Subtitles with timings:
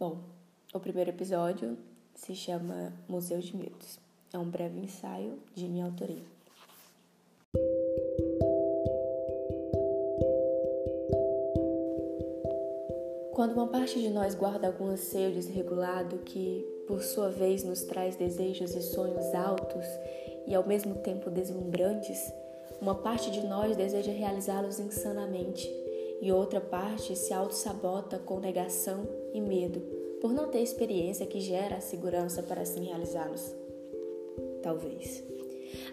[0.00, 0.16] Bom,
[0.72, 1.76] o primeiro episódio
[2.14, 3.98] se chama Museu de Medos.
[4.32, 6.24] É um breve ensaio de minha autoria.
[13.34, 18.16] Quando uma parte de nós guarda algum anseio desregulado que, por sua vez, nos traz
[18.16, 19.84] desejos e sonhos altos
[20.46, 22.32] e ao mesmo tempo deslumbrantes,
[22.80, 25.68] uma parte de nós deseja realizá-los insanamente
[26.20, 29.80] e outra parte se auto-sabota com negação e medo
[30.20, 33.54] por não ter experiência que gera a segurança para assim realizá-los.
[34.62, 35.24] Talvez.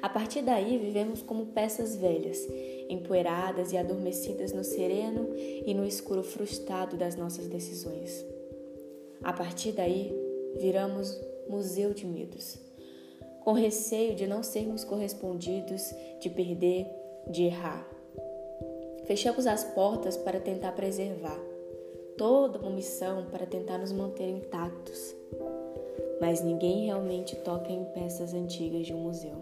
[0.01, 2.45] A partir daí, vivemos como peças velhas,
[2.89, 8.25] empoeiradas e adormecidas no sereno e no escuro frustrado das nossas decisões.
[9.23, 10.13] A partir daí,
[10.59, 12.57] viramos museu de medos,
[13.43, 15.81] com receio de não sermos correspondidos,
[16.19, 16.85] de perder,
[17.29, 17.96] de errar
[19.07, 21.39] Fechamos as portas para tentar preservar
[22.17, 25.15] toda uma missão para tentar nos manter intactos.
[26.19, 29.35] Mas ninguém realmente toca em peças antigas de um museu.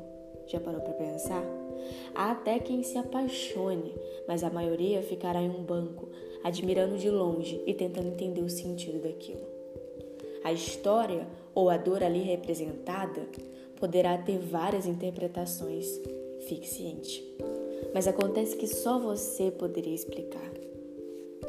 [0.46, 1.44] Já parou para pensar?
[2.14, 3.96] Há até quem se apaixone,
[4.28, 6.10] mas a maioria ficará em um banco,
[6.44, 9.48] admirando de longe e tentando entender o sentido daquilo.
[10.44, 13.28] A história ou a dor ali representada
[13.78, 15.88] poderá ter várias interpretações.
[16.42, 17.24] Fique ciente
[17.94, 20.52] mas acontece que só você poderia explicar.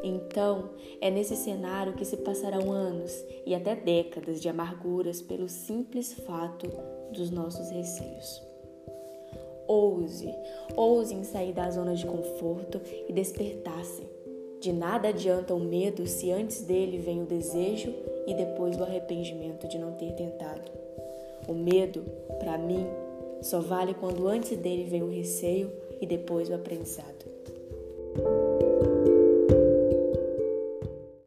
[0.03, 0.69] Então,
[1.01, 6.67] é nesse cenário que se passarão anos e até décadas de amarguras pelo simples fato
[7.11, 8.41] dos nossos receios.
[9.67, 10.33] Ouse,
[10.75, 14.03] ouse em sair da zona de conforto e despertar-se.
[14.61, 17.93] De nada adianta o medo se antes dele vem o desejo
[18.25, 20.71] e depois o arrependimento de não ter tentado.
[21.47, 22.03] O medo,
[22.39, 22.87] para mim,
[23.41, 25.71] só vale quando antes dele vem o receio
[26.01, 27.36] e depois o aprendizado.